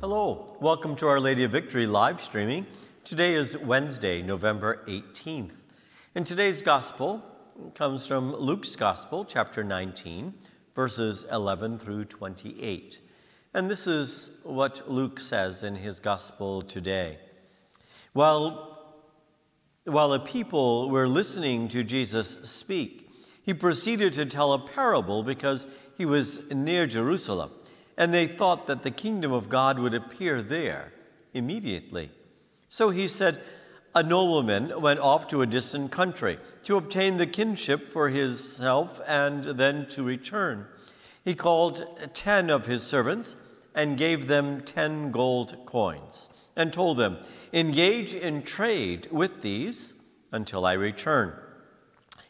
Hello, 0.00 0.56
welcome 0.62 0.96
to 0.96 1.06
Our 1.06 1.20
Lady 1.20 1.44
of 1.44 1.52
Victory 1.52 1.86
live 1.86 2.22
streaming. 2.22 2.66
Today 3.04 3.34
is 3.34 3.54
Wednesday, 3.58 4.22
November 4.22 4.82
18th. 4.88 5.56
And 6.14 6.26
today's 6.26 6.62
gospel 6.62 7.22
comes 7.74 8.06
from 8.06 8.34
Luke's 8.34 8.76
Gospel, 8.76 9.26
chapter 9.26 9.62
19, 9.62 10.32
verses 10.74 11.26
11 11.30 11.80
through 11.80 12.06
28. 12.06 13.02
And 13.52 13.68
this 13.68 13.86
is 13.86 14.30
what 14.42 14.90
Luke 14.90 15.20
says 15.20 15.62
in 15.62 15.74
his 15.74 16.00
gospel 16.00 16.62
today. 16.62 17.18
While, 18.14 18.96
while 19.84 20.08
the 20.08 20.20
people 20.20 20.88
were 20.88 21.08
listening 21.08 21.68
to 21.68 21.84
Jesus 21.84 22.38
speak, 22.44 23.10
he 23.42 23.52
proceeded 23.52 24.14
to 24.14 24.24
tell 24.24 24.54
a 24.54 24.66
parable 24.66 25.22
because 25.22 25.68
he 25.98 26.06
was 26.06 26.50
near 26.50 26.86
Jerusalem 26.86 27.50
and 28.00 28.14
they 28.14 28.26
thought 28.26 28.66
that 28.66 28.82
the 28.82 28.90
kingdom 28.90 29.30
of 29.30 29.50
God 29.50 29.78
would 29.78 29.92
appear 29.92 30.40
there 30.40 30.90
immediately. 31.34 32.10
So 32.70 32.88
he 32.88 33.06
said, 33.06 33.42
A 33.94 34.02
nobleman 34.02 34.80
went 34.80 35.00
off 35.00 35.28
to 35.28 35.42
a 35.42 35.46
distant 35.46 35.92
country 35.92 36.38
to 36.62 36.78
obtain 36.78 37.18
the 37.18 37.26
kinship 37.26 37.92
for 37.92 38.08
himself 38.08 39.02
and 39.06 39.44
then 39.44 39.86
to 39.88 40.02
return. 40.02 40.66
He 41.26 41.34
called 41.34 41.84
ten 42.14 42.48
of 42.48 42.66
his 42.66 42.82
servants 42.82 43.36
and 43.74 43.98
gave 43.98 44.28
them 44.28 44.62
ten 44.62 45.10
gold 45.10 45.66
coins 45.66 46.48
and 46.56 46.72
told 46.72 46.96
them, 46.96 47.18
Engage 47.52 48.14
in 48.14 48.42
trade 48.42 49.08
with 49.10 49.42
these 49.42 49.96
until 50.32 50.64
I 50.64 50.72
return. 50.72 51.34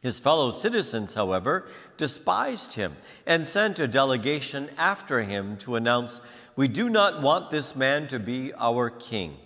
His 0.00 0.20
fellow 0.20 0.52
citizens, 0.52 1.14
however, 1.14 1.66
despised 1.96 2.74
him 2.74 2.96
and 3.26 3.46
sent 3.46 3.80
a 3.80 3.88
delegation 3.88 4.70
after 4.78 5.22
him 5.22 5.56
to 5.58 5.74
announce, 5.74 6.20
We 6.54 6.68
do 6.68 6.88
not 6.88 7.20
want 7.20 7.50
this 7.50 7.74
man 7.74 8.06
to 8.08 8.20
be 8.20 8.52
our 8.54 8.90
king. 8.90 9.36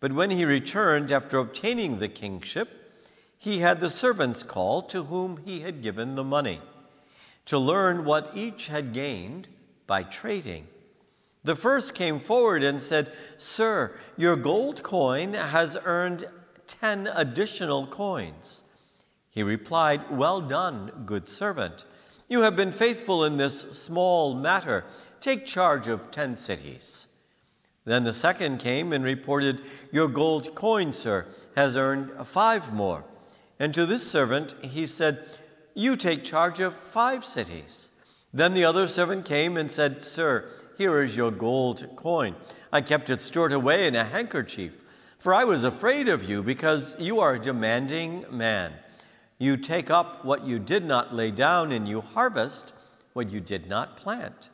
But 0.00 0.12
when 0.12 0.30
he 0.30 0.44
returned 0.44 1.12
after 1.12 1.38
obtaining 1.38 1.98
the 1.98 2.08
kingship, 2.08 2.92
he 3.38 3.58
had 3.58 3.80
the 3.80 3.90
servants 3.90 4.42
called 4.42 4.88
to 4.90 5.04
whom 5.04 5.42
he 5.44 5.60
had 5.60 5.82
given 5.82 6.14
the 6.14 6.24
money 6.24 6.60
to 7.46 7.58
learn 7.58 8.04
what 8.04 8.36
each 8.36 8.68
had 8.68 8.92
gained 8.92 9.48
by 9.86 10.02
trading. 10.02 10.68
The 11.44 11.56
first 11.56 11.94
came 11.94 12.18
forward 12.18 12.62
and 12.62 12.80
said, 12.80 13.12
Sir, 13.36 13.96
your 14.16 14.36
gold 14.36 14.82
coin 14.82 15.34
has 15.34 15.76
earned 15.84 16.24
ten 16.66 17.08
additional 17.12 17.86
coins. 17.86 18.64
He 19.32 19.42
replied, 19.42 20.10
Well 20.10 20.42
done, 20.42 21.04
good 21.06 21.28
servant. 21.28 21.86
You 22.28 22.42
have 22.42 22.54
been 22.54 22.70
faithful 22.70 23.24
in 23.24 23.38
this 23.38 23.62
small 23.62 24.34
matter. 24.34 24.84
Take 25.20 25.46
charge 25.46 25.88
of 25.88 26.10
ten 26.10 26.36
cities. 26.36 27.08
Then 27.84 28.04
the 28.04 28.12
second 28.12 28.58
came 28.58 28.92
and 28.92 29.02
reported, 29.02 29.60
Your 29.90 30.06
gold 30.06 30.54
coin, 30.54 30.92
sir, 30.92 31.26
has 31.56 31.76
earned 31.76 32.26
five 32.26 32.72
more. 32.72 33.04
And 33.58 33.74
to 33.74 33.86
this 33.86 34.08
servant 34.08 34.54
he 34.60 34.86
said, 34.86 35.26
You 35.74 35.96
take 35.96 36.24
charge 36.24 36.60
of 36.60 36.74
five 36.74 37.24
cities. 37.24 37.90
Then 38.34 38.52
the 38.52 38.64
other 38.64 38.86
servant 38.86 39.24
came 39.24 39.56
and 39.56 39.70
said, 39.70 40.02
Sir, 40.02 40.48
here 40.76 41.02
is 41.02 41.16
your 41.16 41.30
gold 41.30 41.88
coin. 41.96 42.34
I 42.70 42.82
kept 42.82 43.08
it 43.08 43.22
stored 43.22 43.52
away 43.52 43.86
in 43.86 43.94
a 43.94 44.04
handkerchief, 44.04 44.82
for 45.18 45.32
I 45.32 45.44
was 45.44 45.64
afraid 45.64 46.08
of 46.08 46.28
you 46.28 46.42
because 46.42 46.96
you 46.98 47.20
are 47.20 47.34
a 47.34 47.42
demanding 47.42 48.26
man. 48.30 48.72
You 49.42 49.56
take 49.56 49.90
up 49.90 50.24
what 50.24 50.46
you 50.46 50.60
did 50.60 50.84
not 50.84 51.16
lay 51.16 51.32
down, 51.32 51.72
and 51.72 51.88
you 51.88 52.00
harvest 52.00 52.72
what 53.12 53.32
you 53.32 53.40
did 53.40 53.66
not 53.66 53.96
plant. 53.96 54.50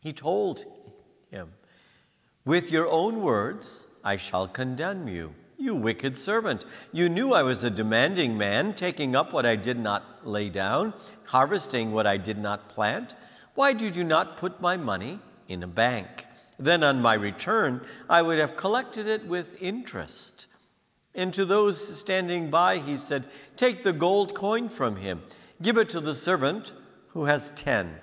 He 0.00 0.14
told 0.14 0.64
him, 1.30 1.52
With 2.42 2.72
your 2.72 2.88
own 2.88 3.20
words, 3.20 3.86
I 4.02 4.16
shall 4.16 4.48
condemn 4.48 5.08
you. 5.08 5.34
You 5.58 5.74
wicked 5.74 6.16
servant. 6.16 6.64
You 6.90 7.10
knew 7.10 7.34
I 7.34 7.42
was 7.42 7.62
a 7.62 7.68
demanding 7.68 8.38
man, 8.38 8.72
taking 8.72 9.14
up 9.14 9.34
what 9.34 9.44
I 9.44 9.56
did 9.56 9.78
not 9.78 10.26
lay 10.26 10.48
down, 10.48 10.94
harvesting 11.26 11.92
what 11.92 12.06
I 12.06 12.16
did 12.16 12.38
not 12.38 12.70
plant. 12.70 13.14
Why 13.54 13.74
did 13.74 13.94
you 13.94 14.04
not 14.04 14.38
put 14.38 14.58
my 14.58 14.78
money 14.78 15.18
in 15.48 15.62
a 15.62 15.66
bank? 15.66 16.24
Then 16.58 16.82
on 16.82 17.02
my 17.02 17.12
return, 17.12 17.82
I 18.08 18.22
would 18.22 18.38
have 18.38 18.56
collected 18.56 19.06
it 19.06 19.26
with 19.26 19.62
interest. 19.62 20.46
And 21.18 21.34
to 21.34 21.44
those 21.44 21.98
standing 21.98 22.48
by, 22.48 22.78
he 22.78 22.96
said, 22.96 23.26
Take 23.56 23.82
the 23.82 23.92
gold 23.92 24.36
coin 24.36 24.68
from 24.68 24.96
him, 24.96 25.22
give 25.60 25.76
it 25.76 25.88
to 25.88 26.00
the 26.00 26.14
servant 26.14 26.74
who 27.08 27.24
has 27.24 27.50
ten. 27.50 27.96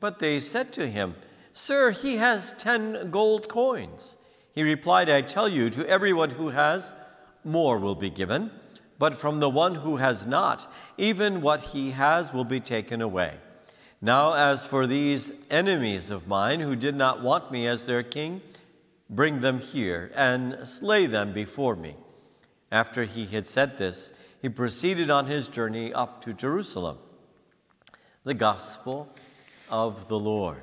But 0.00 0.18
they 0.18 0.40
said 0.40 0.70
to 0.74 0.86
him, 0.86 1.14
Sir, 1.54 1.92
he 1.92 2.18
has 2.18 2.52
ten 2.52 3.10
gold 3.10 3.48
coins. 3.48 4.18
He 4.54 4.62
replied, 4.62 5.08
I 5.08 5.22
tell 5.22 5.48
you, 5.48 5.70
to 5.70 5.88
everyone 5.88 6.30
who 6.30 6.50
has, 6.50 6.92
more 7.42 7.78
will 7.78 7.94
be 7.94 8.10
given, 8.10 8.50
but 8.98 9.14
from 9.14 9.40
the 9.40 9.48
one 9.48 9.76
who 9.76 9.96
has 9.96 10.26
not, 10.26 10.70
even 10.98 11.40
what 11.40 11.62
he 11.72 11.92
has 11.92 12.34
will 12.34 12.44
be 12.44 12.60
taken 12.60 13.00
away. 13.00 13.36
Now, 14.02 14.34
as 14.34 14.66
for 14.66 14.86
these 14.86 15.32
enemies 15.50 16.10
of 16.10 16.28
mine 16.28 16.60
who 16.60 16.76
did 16.76 16.96
not 16.96 17.22
want 17.22 17.50
me 17.50 17.66
as 17.66 17.86
their 17.86 18.02
king, 18.02 18.42
bring 19.08 19.38
them 19.38 19.60
here 19.60 20.10
and 20.14 20.68
slay 20.68 21.06
them 21.06 21.32
before 21.32 21.76
me. 21.76 21.96
After 22.70 23.04
he 23.04 23.26
had 23.26 23.46
said 23.46 23.78
this, 23.78 24.12
he 24.42 24.48
proceeded 24.48 25.10
on 25.10 25.26
his 25.26 25.48
journey 25.48 25.92
up 25.92 26.20
to 26.22 26.32
Jerusalem. 26.32 26.98
The 28.24 28.34
Gospel 28.34 29.08
of 29.70 30.08
the 30.08 30.18
Lord. 30.18 30.62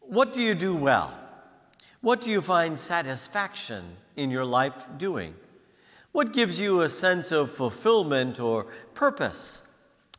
What 0.00 0.32
do 0.32 0.40
you 0.40 0.54
do 0.54 0.74
well? 0.74 1.14
What 2.00 2.20
do 2.20 2.30
you 2.30 2.40
find 2.40 2.78
satisfaction 2.78 3.96
in 4.16 4.30
your 4.30 4.44
life 4.44 4.86
doing? 4.96 5.34
What 6.12 6.32
gives 6.32 6.58
you 6.58 6.80
a 6.80 6.88
sense 6.88 7.30
of 7.30 7.50
fulfillment 7.50 8.40
or 8.40 8.66
purpose 8.94 9.64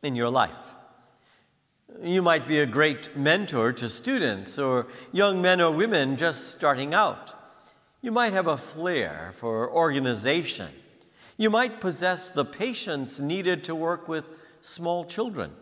in 0.02 0.14
your 0.14 0.30
life? 0.30 0.74
You 2.02 2.22
might 2.22 2.48
be 2.48 2.60
a 2.60 2.66
great 2.66 3.16
mentor 3.16 3.72
to 3.72 3.88
students 3.88 4.58
or 4.58 4.86
young 5.12 5.42
men 5.42 5.60
or 5.60 5.70
women 5.70 6.16
just 6.16 6.52
starting 6.52 6.94
out. 6.94 7.34
You 8.02 8.10
might 8.10 8.32
have 8.32 8.48
a 8.48 8.56
flair 8.56 9.30
for 9.32 9.70
organization. 9.70 10.70
You 11.38 11.50
might 11.50 11.80
possess 11.80 12.28
the 12.28 12.44
patience 12.44 13.20
needed 13.20 13.62
to 13.64 13.76
work 13.76 14.08
with 14.08 14.28
small 14.60 15.04
children. 15.04 15.52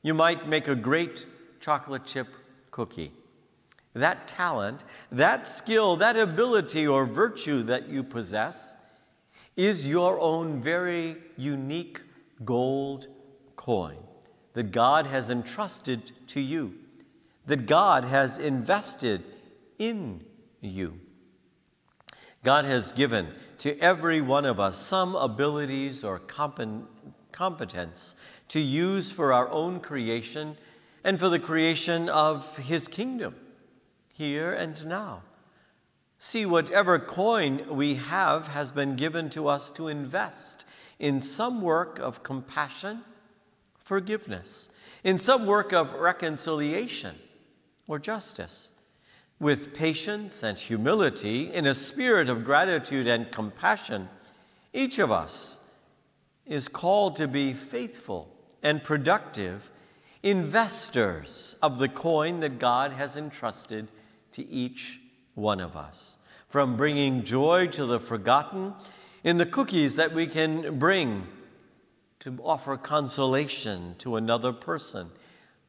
You 0.00 0.14
might 0.14 0.46
make 0.46 0.68
a 0.68 0.76
great 0.76 1.26
chocolate 1.58 2.06
chip 2.06 2.28
cookie. 2.70 3.10
That 3.92 4.28
talent, 4.28 4.84
that 5.10 5.48
skill, 5.48 5.96
that 5.96 6.16
ability 6.16 6.86
or 6.86 7.04
virtue 7.04 7.64
that 7.64 7.88
you 7.88 8.04
possess 8.04 8.76
is 9.56 9.88
your 9.88 10.20
own 10.20 10.60
very 10.60 11.16
unique 11.36 12.00
gold 12.44 13.08
coin 13.56 13.98
that 14.54 14.70
God 14.70 15.08
has 15.08 15.28
entrusted 15.28 16.12
to 16.28 16.40
you, 16.40 16.74
that 17.46 17.66
God 17.66 18.04
has 18.04 18.38
invested 18.38 19.24
in 19.76 20.24
you. 20.60 21.00
God 22.42 22.64
has 22.64 22.92
given 22.92 23.28
to 23.58 23.78
every 23.78 24.20
one 24.20 24.46
of 24.46 24.58
us 24.58 24.78
some 24.78 25.14
abilities 25.14 26.02
or 26.02 26.18
competence 27.32 28.14
to 28.48 28.60
use 28.60 29.12
for 29.12 29.32
our 29.32 29.50
own 29.50 29.80
creation 29.80 30.56
and 31.04 31.20
for 31.20 31.28
the 31.28 31.38
creation 31.38 32.08
of 32.08 32.56
His 32.56 32.88
kingdom 32.88 33.34
here 34.14 34.52
and 34.52 34.86
now. 34.86 35.22
See, 36.18 36.44
whatever 36.46 36.98
coin 36.98 37.64
we 37.68 37.94
have 37.94 38.48
has 38.48 38.72
been 38.72 38.96
given 38.96 39.30
to 39.30 39.48
us 39.48 39.70
to 39.72 39.88
invest 39.88 40.66
in 40.98 41.20
some 41.20 41.62
work 41.62 41.98
of 41.98 42.22
compassion, 42.22 43.02
forgiveness, 43.78 44.68
in 45.02 45.18
some 45.18 45.46
work 45.46 45.72
of 45.72 45.94
reconciliation 45.94 47.16
or 47.88 47.98
justice 47.98 48.72
with 49.40 49.72
patience 49.72 50.42
and 50.42 50.58
humility, 50.58 51.50
in 51.50 51.66
a 51.66 51.72
spirit 51.72 52.28
of 52.28 52.44
gratitude 52.44 53.06
and 53.06 53.32
compassion, 53.32 54.08
each 54.74 54.98
of 54.98 55.10
us 55.10 55.60
is 56.44 56.68
called 56.68 57.16
to 57.16 57.26
be 57.26 57.54
faithful 57.54 58.28
and 58.62 58.84
productive 58.84 59.70
investors 60.22 61.56
of 61.62 61.78
the 61.78 61.88
coin 61.88 62.40
that 62.40 62.58
God 62.58 62.92
has 62.92 63.16
entrusted 63.16 63.90
to 64.32 64.46
each 64.46 65.00
one 65.34 65.60
of 65.60 65.74
us. 65.74 66.18
From 66.46 66.76
bringing 66.76 67.24
joy 67.24 67.68
to 67.68 67.86
the 67.86 67.98
forgotten, 67.98 68.74
in 69.24 69.38
the 69.38 69.46
cookies 69.46 69.96
that 69.96 70.12
we 70.12 70.26
can 70.26 70.78
bring 70.78 71.26
to 72.18 72.38
offer 72.42 72.76
consolation 72.76 73.94
to 73.98 74.16
another 74.16 74.52
person, 74.52 75.10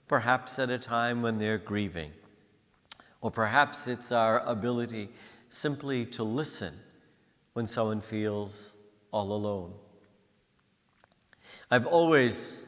perhaps 0.10 0.60
at 0.60 0.70
a 0.70 0.78
time 0.78 1.22
when 1.22 1.38
they're 1.38 1.58
grieving 1.58 2.12
or 3.22 3.32
perhaps 3.32 3.88
it's 3.88 4.12
our 4.12 4.40
ability 4.42 5.10
simply 5.50 6.06
to 6.06 6.24
listen 6.24 6.74
when 7.54 7.68
someone 7.68 8.02
feels 8.02 8.78
all 9.12 9.32
alone. 9.32 9.74
I've 11.70 11.88
always, 11.88 12.68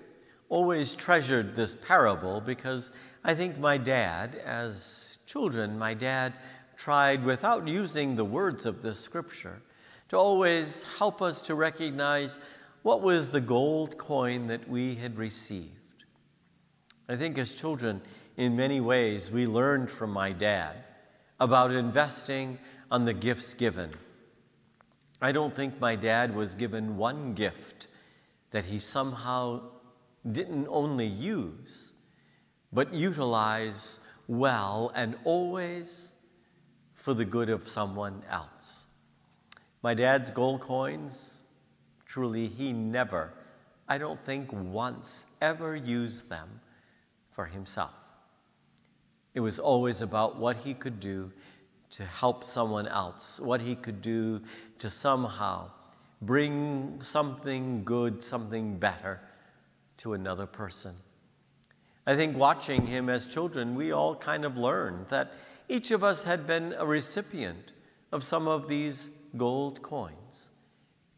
always 0.49 0.95
treasured 0.95 1.55
this 1.55 1.75
parable 1.75 2.41
because 2.41 2.91
I 3.23 3.33
think 3.33 3.57
my 3.57 3.77
dad, 3.77 4.35
as 4.35 5.17
children, 5.25 5.77
my 5.77 5.93
dad 5.93 6.33
tried, 6.75 7.23
without 7.23 7.67
using 7.67 8.15
the 8.15 8.25
words 8.25 8.65
of 8.65 8.81
this 8.81 8.99
scripture, 8.99 9.61
to 10.09 10.17
always 10.17 10.83
help 10.97 11.21
us 11.21 11.41
to 11.43 11.55
recognize 11.55 12.39
what 12.81 13.01
was 13.01 13.31
the 13.31 13.41
gold 13.41 13.97
coin 13.97 14.47
that 14.47 14.67
we 14.67 14.95
had 14.95 15.17
received. 15.17 15.69
I 17.07 17.15
think 17.15 17.37
as 17.37 17.53
children, 17.53 18.01
in 18.37 18.55
many 18.55 18.81
ways, 18.81 19.31
we 19.31 19.45
learned 19.45 19.91
from 19.91 20.11
my 20.11 20.31
dad 20.31 20.83
about 21.39 21.71
investing 21.71 22.57
on 22.89 23.05
the 23.05 23.13
gifts 23.13 23.53
given. 23.53 23.91
I 25.21 25.31
don't 25.31 25.55
think 25.55 25.79
my 25.79 25.95
dad 25.95 26.35
was 26.35 26.55
given 26.55 26.97
one 26.97 27.33
gift 27.33 27.87
that 28.51 28.65
he 28.65 28.79
somehow 28.79 29.61
didn't 30.29 30.67
only 30.69 31.05
use, 31.05 31.93
but 32.71 32.93
utilize 32.93 33.99
well 34.27 34.91
and 34.95 35.15
always 35.23 36.13
for 36.93 37.13
the 37.13 37.25
good 37.25 37.49
of 37.49 37.67
someone 37.67 38.23
else. 38.29 38.87
My 39.81 39.93
dad's 39.93 40.31
gold 40.31 40.61
coins, 40.61 41.43
truly, 42.05 42.47
he 42.47 42.71
never, 42.71 43.33
I 43.87 43.97
don't 43.97 44.23
think 44.23 44.51
once, 44.53 45.25
ever 45.41 45.75
used 45.75 46.29
them 46.29 46.61
for 47.29 47.45
himself. 47.45 48.02
It 49.33 49.39
was 49.39 49.59
always 49.59 50.01
about 50.01 50.37
what 50.37 50.57
he 50.57 50.73
could 50.73 50.99
do 50.99 51.31
to 51.91 52.05
help 52.05 52.43
someone 52.43 52.87
else, 52.87 53.39
what 53.39 53.61
he 53.61 53.75
could 53.75 54.01
do 54.01 54.41
to 54.79 54.89
somehow 54.89 55.69
bring 56.21 56.99
something 57.01 57.83
good, 57.83 58.23
something 58.23 58.77
better 58.77 59.21
to 59.97 60.13
another 60.13 60.45
person. 60.45 60.95
I 62.05 62.15
think 62.15 62.37
watching 62.37 62.87
him 62.87 63.09
as 63.09 63.25
children, 63.25 63.75
we 63.75 63.91
all 63.91 64.15
kind 64.15 64.43
of 64.43 64.57
learned 64.57 65.07
that 65.09 65.33
each 65.69 65.91
of 65.91 66.03
us 66.03 66.23
had 66.23 66.45
been 66.45 66.73
a 66.77 66.85
recipient 66.85 67.73
of 68.11 68.23
some 68.23 68.47
of 68.47 68.67
these 68.67 69.09
gold 69.37 69.81
coins, 69.81 70.51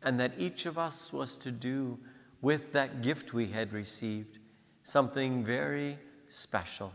and 0.02 0.20
that 0.20 0.34
each 0.38 0.66
of 0.66 0.78
us 0.78 1.12
was 1.12 1.36
to 1.38 1.52
do 1.52 2.00
with 2.42 2.72
that 2.74 3.02
gift 3.02 3.34
we 3.34 3.48
had 3.48 3.74
received 3.74 4.40
something 4.84 5.44
very 5.44 5.98
special. 6.30 6.94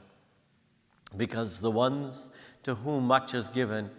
Because 1.17 1.61
the 1.61 1.71
ones 1.71 2.31
to 2.63 2.77
whom 2.77 3.07
much 3.07 3.35
is 3.35 3.51
given, 3.51 3.91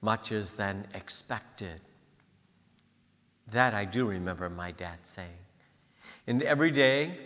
much 0.00 0.32
is 0.32 0.54
then 0.54 0.86
expected. 0.94 1.80
That 3.50 3.74
I 3.74 3.84
do 3.84 4.06
remember 4.06 4.48
my 4.50 4.70
dad 4.70 4.98
saying. 5.02 5.30
And 6.26 6.42
every 6.42 6.70
day, 6.70 7.16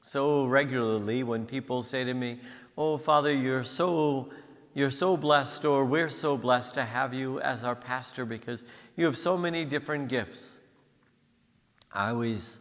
so 0.00 0.44
regularly, 0.44 1.22
when 1.22 1.46
people 1.46 1.82
say 1.82 2.04
to 2.04 2.12
me, 2.14 2.38
Oh, 2.76 2.96
Father, 2.96 3.32
you're 3.32 3.64
so, 3.64 4.30
you're 4.74 4.90
so 4.90 5.16
blessed, 5.16 5.64
or 5.64 5.84
we're 5.84 6.10
so 6.10 6.36
blessed 6.36 6.74
to 6.74 6.84
have 6.84 7.14
you 7.14 7.40
as 7.40 7.64
our 7.64 7.76
pastor 7.76 8.24
because 8.24 8.64
you 8.96 9.04
have 9.06 9.16
so 9.16 9.38
many 9.38 9.64
different 9.64 10.08
gifts. 10.08 10.58
I 11.92 12.10
always 12.10 12.60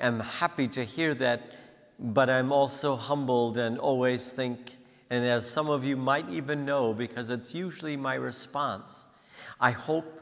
am 0.00 0.20
happy 0.20 0.66
to 0.68 0.84
hear 0.84 1.14
that, 1.14 1.52
but 1.98 2.28
I'm 2.28 2.52
also 2.52 2.96
humbled 2.96 3.56
and 3.56 3.78
always 3.78 4.32
think, 4.32 4.76
and 5.10 5.24
as 5.24 5.48
some 5.48 5.68
of 5.68 5.84
you 5.84 5.96
might 5.96 6.28
even 6.28 6.64
know, 6.64 6.94
because 6.94 7.30
it's 7.30 7.54
usually 7.54 7.96
my 7.96 8.14
response, 8.14 9.08
I 9.60 9.70
hope 9.70 10.20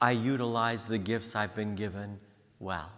I 0.00 0.10
utilize 0.10 0.88
the 0.88 0.98
gifts 0.98 1.36
I've 1.36 1.54
been 1.54 1.74
given 1.74 2.18
well. 2.58 2.90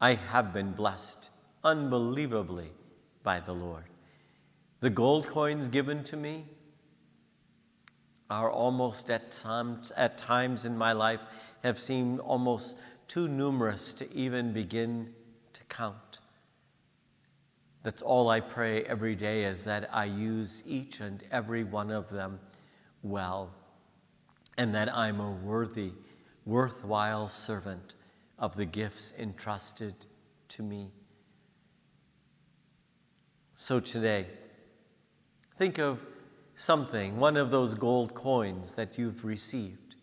I 0.00 0.14
have 0.14 0.52
been 0.52 0.72
blessed 0.72 1.30
unbelievably 1.62 2.70
by 3.22 3.40
the 3.40 3.52
Lord. 3.52 3.84
The 4.80 4.90
gold 4.90 5.26
coins 5.26 5.68
given 5.68 6.04
to 6.04 6.16
me 6.16 6.46
are 8.30 8.50
almost 8.50 9.10
at 9.10 9.30
times, 9.30 9.92
at 9.96 10.18
times 10.18 10.64
in 10.64 10.76
my 10.76 10.92
life 10.92 11.20
have 11.62 11.78
seemed 11.78 12.20
almost 12.20 12.76
too 13.08 13.28
numerous 13.28 13.92
to 13.94 14.12
even 14.14 14.52
begin 14.52 15.14
to 15.52 15.62
count. 15.64 16.20
That's 17.84 18.00
all 18.00 18.30
I 18.30 18.40
pray 18.40 18.82
every 18.82 19.14
day 19.14 19.44
is 19.44 19.64
that 19.64 19.90
I 19.92 20.06
use 20.06 20.62
each 20.66 21.00
and 21.00 21.22
every 21.30 21.62
one 21.62 21.90
of 21.90 22.08
them 22.08 22.40
well 23.02 23.50
and 24.56 24.74
that 24.74 24.92
I'm 24.92 25.20
a 25.20 25.30
worthy, 25.30 25.92
worthwhile 26.46 27.28
servant 27.28 27.94
of 28.38 28.56
the 28.56 28.64
gifts 28.64 29.12
entrusted 29.18 30.06
to 30.48 30.62
me. 30.62 30.92
So 33.52 33.80
today, 33.80 34.28
think 35.54 35.78
of 35.78 36.06
something, 36.56 37.18
one 37.18 37.36
of 37.36 37.50
those 37.50 37.74
gold 37.74 38.14
coins 38.14 38.76
that 38.76 38.96
you've 38.96 39.26
received. 39.26 39.96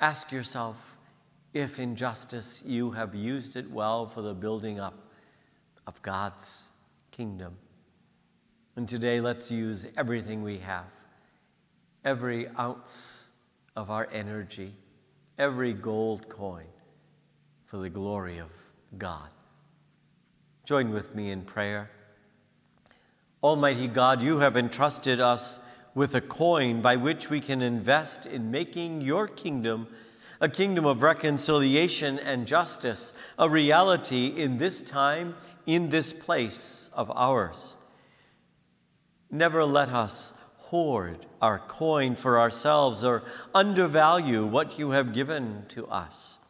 Ask 0.00 0.32
yourself 0.32 0.98
if 1.54 1.78
in 1.78 1.94
justice 1.94 2.64
you 2.66 2.90
have 2.90 3.14
used 3.14 3.54
it 3.54 3.70
well 3.70 4.08
for 4.08 4.22
the 4.22 4.34
building 4.34 4.80
up 4.80 5.08
of 5.86 6.02
God's 6.02 6.72
kingdom. 7.16 7.56
And 8.76 8.86
today, 8.86 9.20
let's 9.20 9.50
use 9.50 9.86
everything 9.96 10.42
we 10.42 10.58
have, 10.58 10.92
every 12.04 12.46
ounce 12.58 13.30
of 13.74 13.90
our 13.90 14.06
energy, 14.12 14.74
every 15.38 15.72
gold 15.72 16.28
coin, 16.28 16.66
for 17.64 17.78
the 17.78 17.88
glory 17.88 18.36
of 18.36 18.50
God. 18.98 19.30
Join 20.66 20.92
with 20.92 21.14
me 21.14 21.30
in 21.30 21.42
prayer. 21.42 21.90
Almighty 23.42 23.88
God, 23.88 24.22
you 24.22 24.40
have 24.40 24.54
entrusted 24.54 25.18
us 25.18 25.60
with 25.94 26.14
a 26.14 26.20
coin 26.20 26.82
by 26.82 26.96
which 26.96 27.30
we 27.30 27.40
can 27.40 27.62
invest 27.62 28.26
in 28.26 28.50
making 28.50 29.00
your 29.00 29.26
kingdom 29.26 29.86
a 30.40 30.48
kingdom 30.48 30.84
of 30.84 31.02
reconciliation 31.02 32.18
and 32.18 32.46
justice, 32.46 33.12
a 33.38 33.48
reality 33.48 34.26
in 34.26 34.58
this 34.58 34.82
time, 34.82 35.34
in 35.66 35.88
this 35.88 36.12
place 36.12 36.90
of 36.92 37.10
ours. 37.14 37.76
Never 39.30 39.64
let 39.64 39.88
us 39.88 40.34
hoard 40.58 41.26
our 41.40 41.58
coin 41.58 42.14
for 42.14 42.38
ourselves 42.38 43.04
or 43.04 43.22
undervalue 43.54 44.44
what 44.44 44.78
you 44.78 44.90
have 44.90 45.12
given 45.12 45.64
to 45.68 45.86
us. 45.86 46.40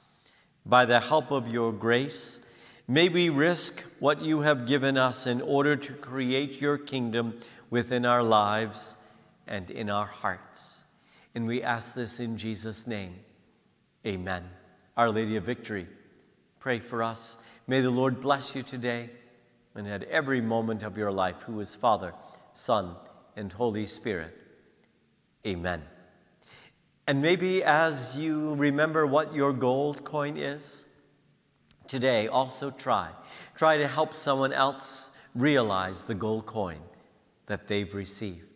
By 0.64 0.84
the 0.84 1.00
help 1.00 1.30
of 1.30 1.48
your 1.48 1.72
grace, 1.72 2.40
may 2.88 3.08
we 3.08 3.28
risk 3.28 3.84
what 4.00 4.22
you 4.22 4.40
have 4.40 4.66
given 4.66 4.96
us 4.96 5.26
in 5.26 5.40
order 5.40 5.76
to 5.76 5.92
create 5.92 6.60
your 6.60 6.78
kingdom 6.78 7.38
within 7.70 8.04
our 8.06 8.22
lives 8.22 8.96
and 9.46 9.70
in 9.70 9.90
our 9.90 10.06
hearts. 10.06 10.84
And 11.34 11.46
we 11.46 11.62
ask 11.62 11.94
this 11.94 12.18
in 12.18 12.36
Jesus' 12.36 12.86
name. 12.86 13.16
Amen. 14.06 14.44
Our 14.96 15.10
Lady 15.10 15.36
of 15.36 15.44
Victory, 15.44 15.88
pray 16.60 16.78
for 16.78 17.02
us. 17.02 17.38
May 17.66 17.80
the 17.80 17.90
Lord 17.90 18.20
bless 18.20 18.54
you 18.54 18.62
today 18.62 19.10
and 19.74 19.88
at 19.88 20.04
every 20.04 20.40
moment 20.40 20.84
of 20.84 20.96
your 20.96 21.10
life, 21.10 21.42
who 21.42 21.58
is 21.58 21.74
Father, 21.74 22.14
Son, 22.52 22.94
and 23.34 23.52
Holy 23.52 23.84
Spirit. 23.84 24.34
Amen. 25.44 25.82
And 27.08 27.20
maybe 27.20 27.62
as 27.62 28.16
you 28.16 28.54
remember 28.54 29.06
what 29.06 29.34
your 29.34 29.52
gold 29.52 30.04
coin 30.04 30.36
is, 30.36 30.84
today 31.88 32.28
also 32.28 32.70
try. 32.70 33.10
Try 33.54 33.76
to 33.76 33.88
help 33.88 34.14
someone 34.14 34.52
else 34.52 35.10
realize 35.34 36.04
the 36.04 36.14
gold 36.14 36.46
coin 36.46 36.80
that 37.46 37.66
they've 37.66 37.92
received. 37.92 38.55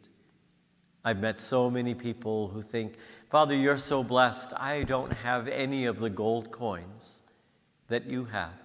I've 1.04 1.20
met 1.20 1.40
so 1.40 1.70
many 1.70 1.94
people 1.94 2.48
who 2.48 2.60
think, 2.60 2.96
Father, 3.30 3.54
you're 3.54 3.78
so 3.78 4.04
blessed. 4.04 4.52
I 4.56 4.82
don't 4.82 5.14
have 5.14 5.48
any 5.48 5.86
of 5.86 5.98
the 5.98 6.10
gold 6.10 6.50
coins 6.50 7.22
that 7.88 8.10
you 8.10 8.26
have. 8.26 8.60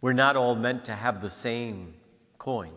We're 0.00 0.12
not 0.12 0.36
all 0.36 0.56
meant 0.56 0.84
to 0.86 0.92
have 0.92 1.20
the 1.20 1.30
same 1.30 1.94
coin. 2.38 2.72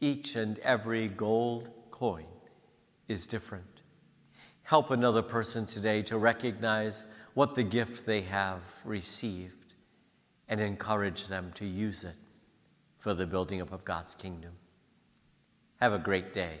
Each 0.00 0.36
and 0.36 0.58
every 0.60 1.08
gold 1.08 1.70
coin 1.90 2.26
is 3.08 3.26
different. 3.26 3.82
Help 4.64 4.90
another 4.90 5.22
person 5.22 5.66
today 5.66 6.02
to 6.02 6.18
recognize 6.18 7.06
what 7.34 7.54
the 7.54 7.64
gift 7.64 8.06
they 8.06 8.22
have 8.22 8.80
received 8.84 9.74
and 10.48 10.60
encourage 10.60 11.28
them 11.28 11.52
to 11.54 11.64
use 11.64 12.04
it 12.04 12.16
for 12.98 13.14
the 13.14 13.26
building 13.26 13.60
up 13.60 13.72
of 13.72 13.84
God's 13.84 14.14
kingdom. 14.14 14.52
Have 15.80 15.92
a 15.92 15.98
great 15.98 16.32
day. 16.32 16.60